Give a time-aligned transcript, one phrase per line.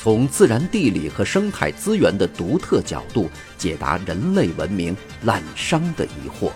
[0.00, 6.52] 从自然地理和生态资源的独特角度解答人类文明滥觞的疑惑。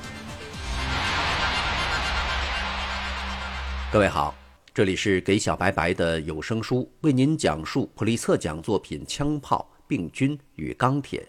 [3.93, 4.33] 各位好，
[4.73, 11.21] 这里是给小白白的有声书，为您讲述普利策奖作品《枪炮、病菌与钢铁》。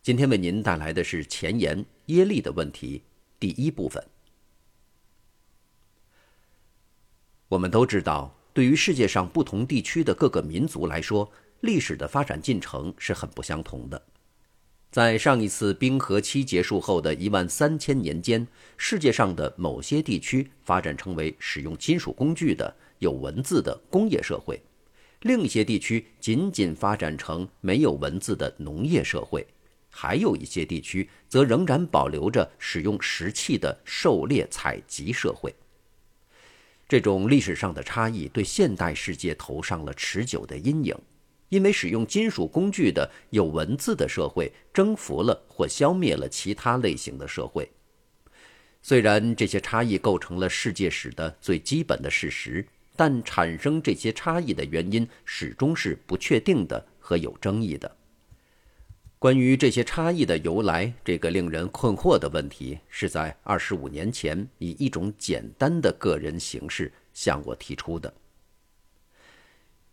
[0.00, 3.02] 今天为您带来的是前言耶利的问题
[3.40, 4.00] 第一部分。
[7.48, 8.32] 我们都知道。
[8.52, 14.00] 对于世界上不同地区的各个民族来说，历史的发展进程是很不相同的。
[14.90, 24.54] 在上一次冰河期结束后的一万三千年间，世界上的某些地区发展成为使用金属工具的、有文字的工业社会；
[25.22, 29.40] 另一些地区仅仅发展成没有文字的农业社会；
[29.88, 35.54] 还有一些地区则仍然保留着使用石器的狩猎采集社会。
[36.92, 40.94] 这种历史上的差异对现代世界投上了持久的阴影，
[41.48, 47.66] 因为使用金属工具的有文字的社会征服了或消灭了其他类型的社会。
[48.82, 52.62] 虽然这些差异构成了世界史的最基本的事实，
[52.94, 57.96] 但产生这些差异的原因始终是不确定的和有争议的。
[59.22, 68.12] 关于这些差异的由来，这个令人困惑的问题，是在二十五年前以一种简单的个人形式向我提出的。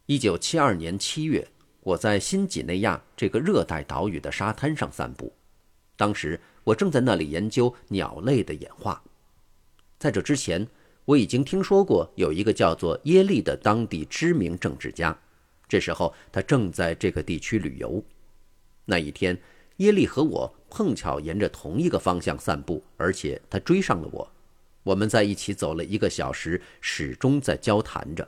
[0.08, 1.48] 一九七二年七月，
[1.82, 5.32] 我在新几内亚这个热带岛屿的沙滩上散步，
[5.96, 9.00] 当时我正在那里研究鸟类的演化。
[10.00, 10.68] 在这之前，
[11.06, 15.16] 我已经听说过有一个叫做耶利的当地知名政治家，
[15.68, 18.04] 这时候他正在这个地区旅游。
[18.90, 19.38] 那一天，
[19.78, 24.30] 耶利和我碰巧沿着同一个方向散步，而且他追上了我。
[24.82, 28.28] 我们在一起走了一个小时，始终在交谈着。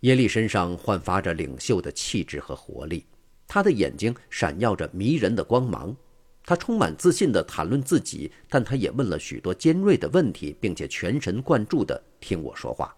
[0.00, 3.06] 耶利身上焕发着领袖的气质和活力，
[3.46, 5.96] 他的眼睛闪耀着迷人的光芒。
[6.44, 12.94] 他充满自信地谈论自己，但他也问了许多尖锐的问题，并且全神贯注地听我说话。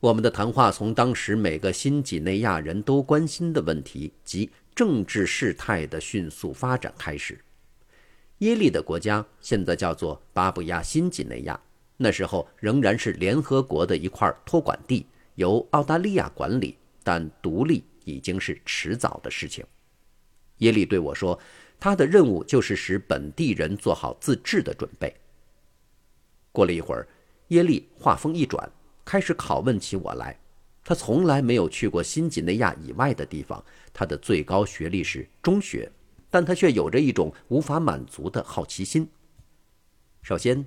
[0.00, 7.38] 我们的谈话从当时每个新几内亚人都关心的问题及政治事态的迅速发展开始。
[8.38, 11.58] 耶利的国家现在叫做巴布亚新几内亚，
[11.96, 19.64] 那时候仍然是联合国的一块托管地，由澳大利亚管理，但独立已经是迟早的事情。
[20.58, 21.38] 耶利对我说，
[21.80, 25.14] 他的任务就是使本地人做好自治的准备。
[26.52, 27.08] 过了一会儿，
[27.48, 28.70] 耶利话锋一转。
[29.06, 30.36] 开始拷问起我来，
[30.82, 35.90] 他从来没有去过新几内亚以外的地方，他的最高学历是中学，
[36.28, 39.08] 但他却有着一种无法满足的好奇心。
[40.22, 40.66] 首先，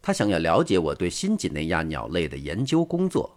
[0.00, 3.36] 他想要了解我对新几内亚鸟类的研究工作，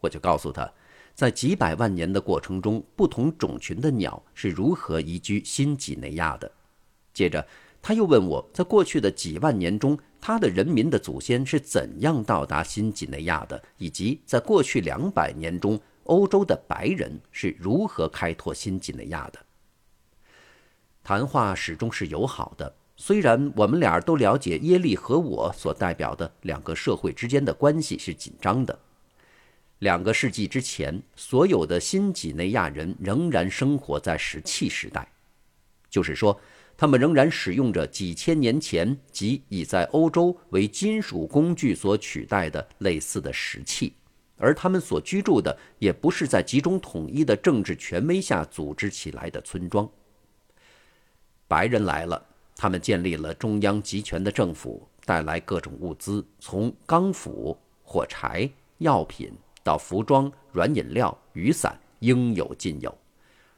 [0.00, 0.68] 我就告诉他，
[1.14, 6.50] 在几百万年的过程中，不同种群的鸟是如何移居新几内亚的。
[7.12, 7.46] 接着，
[7.86, 9.98] 他又问我在过去的几万年中。
[10.18, 13.62] 他的人民的祖先是怎样到达新几内亚的？
[13.76, 19.38] 以及在过去两百年中，欧洲的白人是如何开拓新几内亚的？
[21.02, 28.78] 谈话始终是友好的，虽然我们俩都了解耶利和我所代表的两个社会之间的关系是紧张的。
[29.80, 35.06] 两个世纪之前，所有的新几内亚人仍然生活在石器时代，
[35.90, 36.40] 就是说。
[36.76, 43.94] 他们仍然使用着几千年前即已在欧洲为金属工具所取代的类似的石器，
[44.36, 49.88] 而他们所居住的也不是在集中统一的政治权威下组织起来的村庄。
[51.46, 52.20] 白人来了，
[52.56, 59.32] 他们建立了中央集权的政府，带来各种物资，从钢斧、火柴、药品
[59.62, 62.92] 到服装、软饮料、雨伞，应有尽有。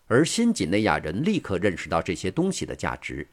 [0.06, 3.26] 而新几内亚人立刻认识到这些东西的价值，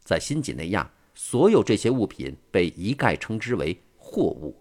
[0.00, 4.60] 在新几内亚，所有这些物品被一概称之为货物。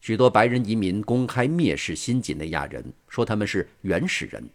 [0.00, 4.48] 许多白人移民公开蔑视新几内亚人，说他们是原始人。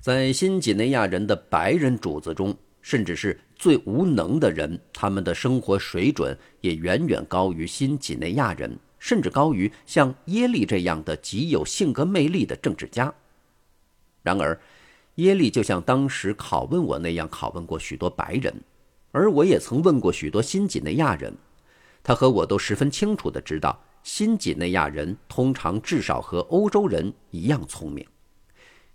[0.00, 13.12] 在新几内亚人的白人主子中，甚至是最无能的人，他们的生活水准也远远高于新几内亚人，甚至高于像耶利这样的极有性格魅力的政治家。
[14.22, 14.58] 然而，
[15.16, 18.54] 耶利就像当时拷问我那样拷问过许多白人，
[19.12, 21.34] 而我也曾问过许多新几内亚人。
[22.02, 28.06] 他和我都十分清楚地知道，新几内亚人通常至少和欧洲人一样聪明。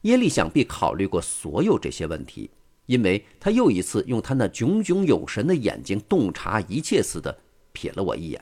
[0.01, 2.49] 耶利想必考虑过所有这些问题，
[2.87, 7.37] 因为他又一次用他那炯炯有神的眼睛洞察一切似的
[7.73, 8.41] 瞥了我一眼，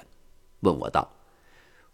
[0.61, 1.11] 问我道：“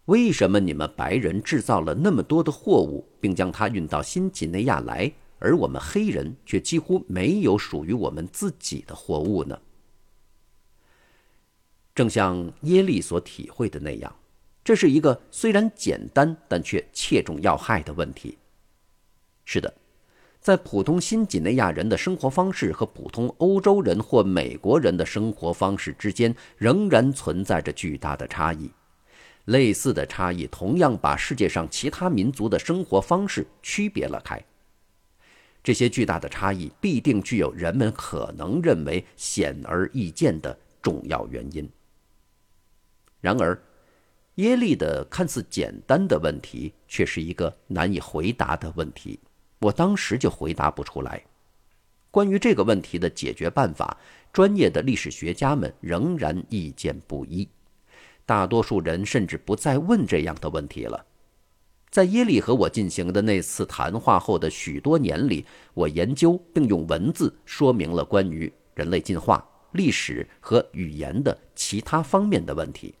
[0.06, 9.58] 为什么你们白人制造了那么多的货物，并将它运到新几内亚来，而我们黑人却几乎没有属于我们自己的货物呢？”
[11.92, 14.14] 正像耶利所体会的那样，
[14.62, 18.38] 这是一个虽然简单但却切中要害的问题。
[19.44, 19.74] 是的，
[20.40, 28.70] 在普通新几内亚人的生活方式和普通欧洲人或美国人的生活方式之间，仍然存在着巨大的差异。
[29.46, 34.42] 类似的差异同样把世界上其他民族的生活方式区别了开。
[35.62, 41.68] 这些巨大的差异必定具有人们可能认为显而易见的重要原因。
[43.20, 43.60] 然而，
[44.36, 49.20] 耶利的看似简单的问题，却是一个难以回答的问题。
[49.58, 51.22] 我当时就回答不出来。
[52.10, 53.96] 关于这个问题的解决办法，
[54.32, 57.46] 专业的历史学家们仍然意见不一。
[58.24, 61.04] 大多数人甚至不再问这样的问题了。
[61.90, 65.44] 在耶利和我进行的那次谈话后的许多年里，
[65.74, 72.94] 我研究并用文字说明了关于人类进化、历史和语言的其他方面的问题。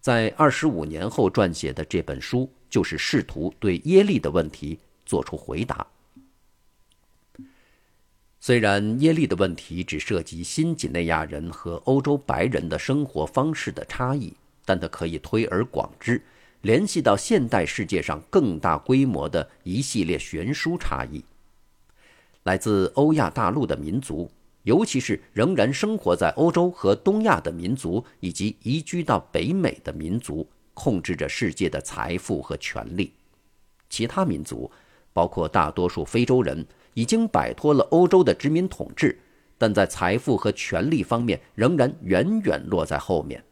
[0.00, 5.84] 在二十五年后撰写的这本书，就是试图对耶利的问题做出回答。
[8.38, 14.32] 虽然耶利的问题只涉及新几内亚人和欧洲白人的生活方式的差异，
[14.64, 16.22] 但它可以推而广之，
[16.62, 21.24] 联系到现代世界上更大规模的一系列悬殊差异。
[22.42, 24.30] 来自欧亚大陆的民族。
[24.64, 33.14] 尤其是仍然生活在欧洲和东亚的民族，以及移居到北美的民族，控制着世界的财富和权力。
[33.88, 34.70] 其他民族，
[35.14, 39.18] 包括大多数非洲人，已经摆脱了欧洲的殖民统治，
[39.56, 43.42] 但在财富和权力方面仍然远远落在后面。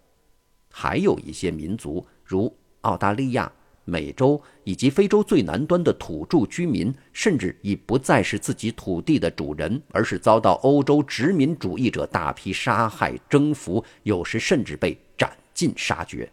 [0.70, 3.50] 还有一些民族，如澳大利亚。
[3.90, 16.30] 美洲以及非洲最南端的土著居民，甚至已不再是自己土地的主人，而是遭到欧洲殖民主义者大批杀害、征服，有时甚至被斩尽杀绝。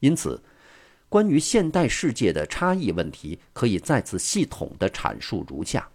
[0.00, 0.42] 因此，
[1.10, 5.86] 关于现代世界的差异问题，可以再次系统的阐述如下：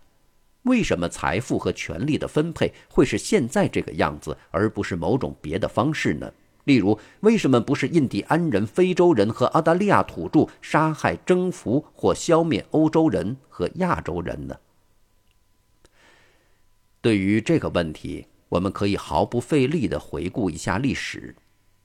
[0.62, 6.32] 为什么财富和权力的分配会是现在这个样子，而不是某种别的方式呢？
[6.66, 14.56] 例如，为什么不是印第安人、非洲人和澳大利亚土著杀害、征服或消灭欧洲人和亚洲人呢？
[17.02, 21.36] 对于这个问题，我们可以毫不费力地回顾一下历史。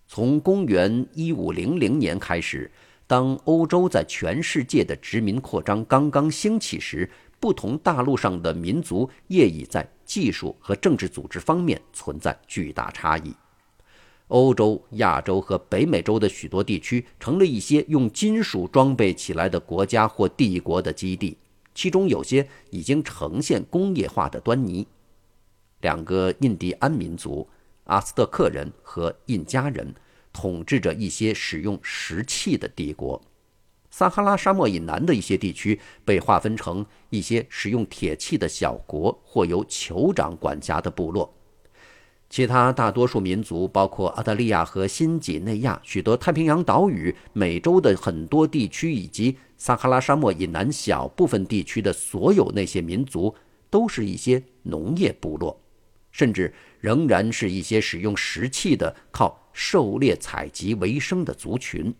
[0.06, 2.70] 从公元一五零零年开始，
[3.06, 7.08] 当欧洲在全世界的殖民扩张刚刚兴起时，
[7.40, 13.34] 不同大陆上的民族业已在技术和政治组织方面存在巨大差异。
[14.28, 21.36] 欧洲、亚洲和北美洲的许多地区成了一些用金属装备起来的国家或帝国的基地，
[21.74, 24.86] 其中有些已经呈现工业化的端倪。
[25.80, 27.48] 两个印第安民族——
[27.84, 29.94] 阿斯特克人和印加人——
[30.32, 33.22] 统治着一些使用石器的帝国。
[33.90, 41.32] 撒哈拉沙漠以南的一些地区被划分成一些使用铁器的小国或由酋长管辖的部落。
[42.28, 53.34] 其他大多数民族，包括澳大利亚和新几内亚许多太平洋岛屿、美洲的很多地区以及撒哈拉沙漠以南小部分地区的所有那些民族，
[53.70, 55.58] 都是一些农业部落，
[56.10, 61.94] 甚至仍然是一些使用石器的、靠狩猎采集为生的族群。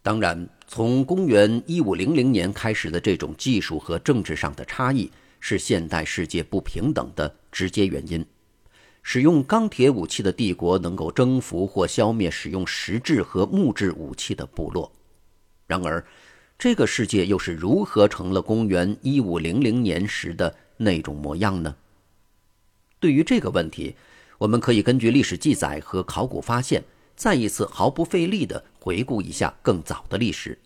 [0.00, 5.10] 当然，从公元一五零零年开始的这种技术和政治上的差异。
[5.44, 8.24] 是现代世界不平等的直接原因。
[9.02, 14.92] 使用钢铁武器的帝国能够征服或消灭使用石质和木质武器的部落。
[15.66, 16.06] 然而，
[16.56, 21.74] 这个世界又是如何成了公元一五零零年时的那种模样呢？
[23.00, 23.96] 对于这个问题，
[24.38, 26.84] 我们可以根据历史记载和考古发现，
[27.16, 30.56] 再一次毫不费力地回顾一下更早的历史。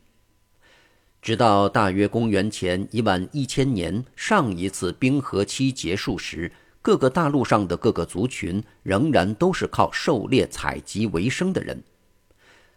[1.27, 11.83] 直到大约公元前一万一千年，上一次冰河期结束时，各个大陆上的各个族群仍然都是靠狩猎采集为生的人。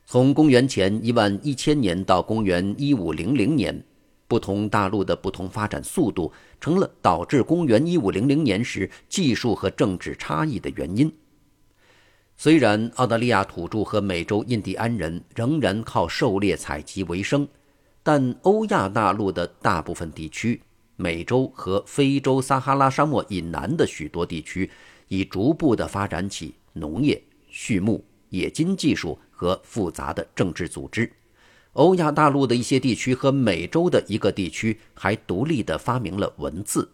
[0.08, 3.84] 从公元前一万一千年到公元一五零零年，
[4.28, 11.14] 不同大陆的不同发展速度，成了导致公元一五零零年时技术和政治差异的原因。
[12.36, 17.48] 虽然澳大利亚土著和美洲印第安人仍然靠狩猎采集为生，
[18.02, 20.62] 但欧亚大陆的大部分地区、
[20.96, 24.70] 美洲和非洲撒哈拉沙漠以南的许多地区，
[25.08, 31.12] 已逐步的发展起农业、畜牧、冶金技术和复杂的政治组织。
[31.74, 36.90] 欧亚大陆的一些地区和美洲的一个地区还独立地发明了文字。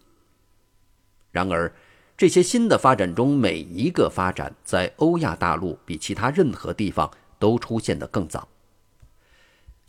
[1.30, 1.72] 然而，
[2.16, 8.46] 这些新的发展中，每一个发展在欧亚大陆比其他任何地方都出现得更早。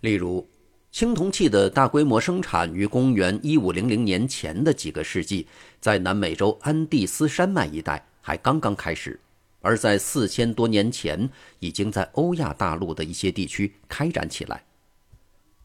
[0.02, 0.48] 例如，
[0.98, 5.46] 青铜器的大规模生产于公元一五零零年前的几个世纪，
[5.80, 9.20] 在南美洲安第斯山脉一带还刚刚开始，
[9.62, 14.64] 而在四千多年前，已经在欧亚大陆的一些地区开展起来。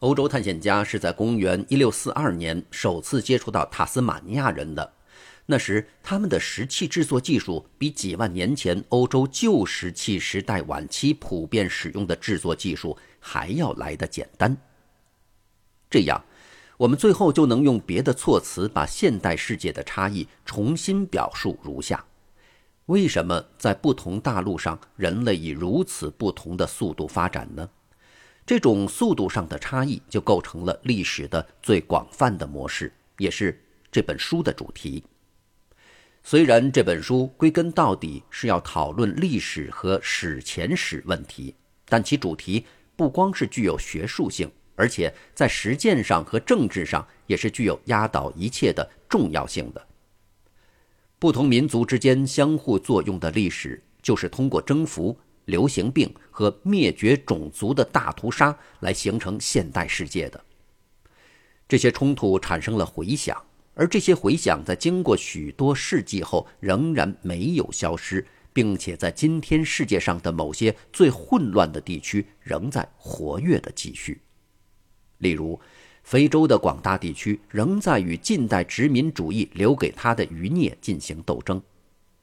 [0.01, 4.93] 欧洲探险家是在公元一六四二年首次接触到塔斯马尼亚人的。
[5.47, 14.55] 那时，他们的石器制作技术比几万年前欧洲旧石器时代晚期普遍使用的制作技术还要来得简单。
[15.93, 16.25] 这样，
[16.79, 22.03] 我们最后就能用别的措辞把现代世界的差异重新表述如下：
[22.87, 27.69] 为什么在不同大陆上，人类以如此不同的速度发展呢？
[28.47, 35.05] 这种速度上的差异就构成了历史的最广泛的模式，也是这本书的主题。
[36.25, 42.65] 虽然这本书归根到底是要讨论历史和史前史问题，但其主题
[42.97, 44.51] 不光是具有学术性，
[44.83, 49.87] 而且在实践上和政治上也是具有压倒一切的重要性的。
[51.21, 60.45] 不同民族之间相互作用的历史，就是通过征服、流行病和灭绝种族的大屠杀来形成现代世界的。
[61.69, 63.41] 这些冲突产生了回响。
[63.75, 74.21] 而这些回响在经过许多世纪后仍然没有消失，并且在今天世界上的某些最混乱的地区仍在活跃的继续。
[75.23, 75.59] 例如，
[76.03, 81.59] 非洲的广大地区仍在与近代殖民主义留给他的余孽进行斗争；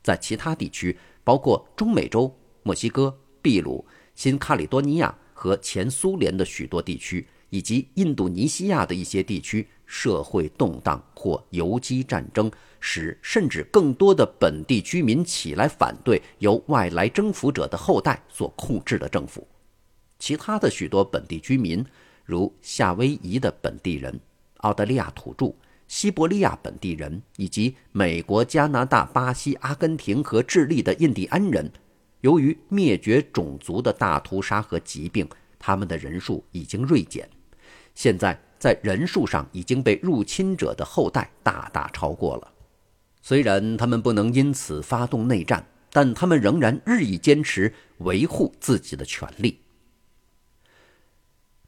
[0.03, 9.67] 在其他地区，包括中美洲、墨西哥、秘鲁、新卡里多尼亚和前苏联的许多地区，以及印度尼西亚的一些地区。
[9.91, 19.47] 社会动荡或游击战争，使甚至更多的本地居民起来反对由外来征服者的后代所控制的政府。
[20.19, 21.83] 其他的许多本地居民，
[22.29, 24.19] 如夏威夷的本地人、
[24.57, 25.51] 澳大利亚土著、
[25.87, 31.71] 西伯利亚本地人以及美国、加拿大、巴西、阿根廷和智利的印第安人，
[32.21, 37.27] 由于灭绝种族的大屠杀和疾病，他们的人数已经锐减。
[37.95, 38.39] 现在。
[38.59, 42.51] 在人数上已经被入侵者的后代大大超过了。
[43.21, 49.61] 虽然他们不能因此发动内战，但他们仍然日益坚持维护自己的权利。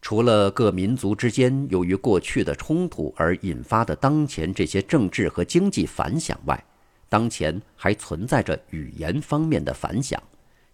[0.01, 6.61] 除了各民族之间由于过去的冲突而引发的当前这些政治和经济反响外，
[7.07, 10.21] 当前还存在着语言方面的反响。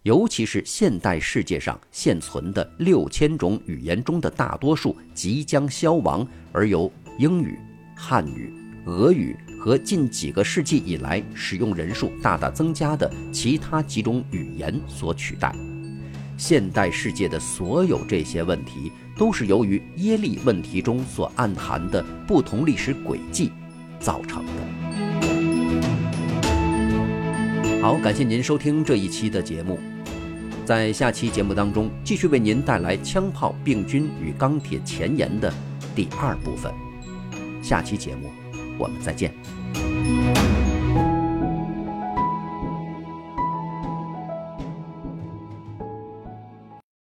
[0.04, 7.60] 尤其是现代世界上现存的六千种语言中的大多数即将消亡，而由英语、
[7.94, 8.54] 汉语、
[8.86, 15.54] 俄语和近几个世纪以来使用人数大大增加的其他几种语言所取代。
[16.38, 23.52] 现代世界的所有这些问题，都是由于耶利问题中所暗含的不同历史轨迹
[24.00, 24.52] 造成的。
[27.82, 29.80] 好，感谢您收听这一期的节目。
[30.66, 35.54] 在下期节目当中，继续为您带来枪炮、病菌与钢铁前沿的
[35.96, 36.70] 第二部分。
[37.62, 38.30] 下期节目，
[38.78, 39.34] 我们再见。